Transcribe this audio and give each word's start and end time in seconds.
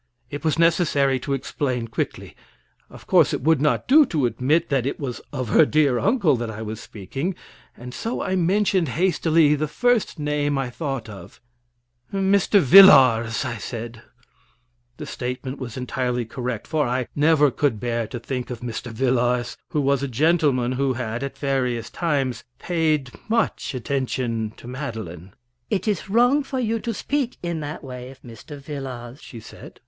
It 0.31 0.43
was 0.43 0.57
necessary 0.57 1.19
to 1.19 1.33
explain 1.33 1.87
quickly. 1.87 2.35
Of 2.89 3.05
course, 3.05 3.35
it 3.35 3.43
would 3.43 3.61
not 3.61 3.87
do 3.87 4.03
to 4.07 4.25
admit 4.25 4.69
that 4.69 4.87
it 4.87 4.99
was 4.99 5.19
of 5.31 5.49
her 5.49 5.63
dear 5.63 5.99
uncle 5.99 6.35
that 6.37 6.49
I 6.49 6.63
was 6.63 6.79
speaking; 6.79 7.35
and 7.77 7.93
so 7.93 8.19
I 8.19 8.35
mentioned 8.35 8.89
hastily 8.97 9.53
the 9.53 9.67
first 9.67 10.17
name 10.17 10.57
I 10.57 10.71
thought 10.71 11.07
of. 11.07 11.39
"Mr. 12.11 12.59
Vilars," 12.59 13.45
I 13.45 13.57
said. 13.57 14.01
This 14.97 15.11
statement 15.11 15.59
was 15.59 15.77
entirely 15.77 16.25
correct; 16.25 16.65
for 16.65 16.87
I 16.87 17.07
never 17.15 17.51
could 17.51 17.79
bear 17.79 18.07
to 18.07 18.19
think 18.19 18.49
of 18.49 18.61
Mr. 18.61 18.91
Vilars, 18.91 19.55
who 19.69 19.81
was 19.81 20.01
a 20.01 20.07
gentleman 20.07 20.71
who 20.71 20.93
had, 20.93 21.21
at 21.23 21.37
various 21.37 21.91
times, 21.91 22.43
paid 22.57 23.11
much 23.29 23.75
attention 23.75 24.51
to 24.57 24.67
Madeline. 24.67 25.33
"It 25.69 25.87
is 25.87 26.09
wrong 26.09 26.41
for 26.41 26.59
you 26.59 26.79
to 26.79 26.91
speak 26.91 27.37
in 27.43 27.59
that 27.59 27.83
way 27.83 28.09
of 28.09 28.23
Mr. 28.23 28.59
Vilars," 28.59 29.21
she 29.21 29.39
said. 29.39 29.79